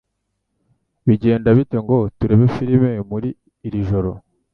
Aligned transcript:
Bigenda 1.07 1.49
bite 1.57 1.77
ngo 1.83 1.97
turebe 2.17 2.45
firime 2.55 2.91
muri 3.09 3.29
iri 3.67 3.79
joro? 3.89 4.11